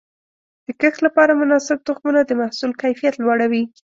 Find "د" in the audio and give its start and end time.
0.65-0.67, 2.25-2.31